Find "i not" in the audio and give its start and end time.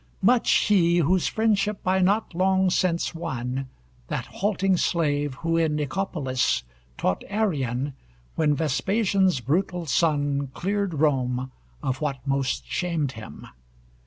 1.85-2.33